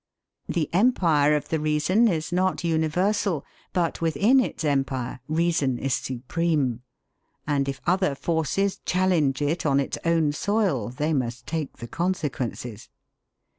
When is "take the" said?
11.45-11.87